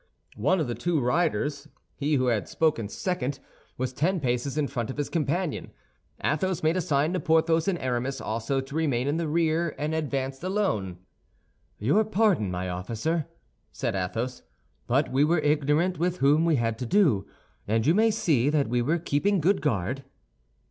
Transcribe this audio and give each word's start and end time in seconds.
One 0.37 0.59
of 0.59 0.67
the 0.67 0.73
two 0.73 0.99
riders, 0.99 1.67
he 1.95 2.15
who 2.15 2.25
had 2.25 2.49
spoken 2.49 2.89
second, 2.89 3.37
was 3.77 3.93
ten 3.93 4.19
paces 4.19 4.57
in 4.57 4.65
front 4.67 4.89
of 4.89 4.97
his 4.97 5.11
companion. 5.11 5.69
Athos 6.23 6.63
made 6.63 6.75
a 6.75 6.81
sign 6.81 7.13
to 7.13 7.19
Porthos 7.19 7.67
and 7.67 7.77
Aramis 7.77 8.19
also 8.19 8.61
to 8.61 8.75
remain 8.75 9.07
in 9.07 9.17
the 9.17 9.27
rear, 9.27 9.75
and 9.77 9.93
advanced 9.93 10.43
alone. 10.43 10.97
"Your 11.77 12.03
pardon, 12.03 12.49
my 12.49 12.67
officer," 12.67 13.27
said 13.71 13.93
Athos; 13.93 14.41
"but 14.87 15.11
we 15.11 15.23
were 15.23 15.37
ignorant 15.37 15.99
with 15.99 16.17
whom 16.17 16.45
we 16.45 16.55
had 16.55 16.79
to 16.79 16.87
do, 16.87 17.27
and 17.67 17.85
you 17.85 17.93
may 17.93 18.09
see 18.09 18.49
that 18.49 18.67
we 18.69 18.81
were 18.81 18.97
keeping 18.97 19.39
good 19.39 19.61
guard." 19.61 20.03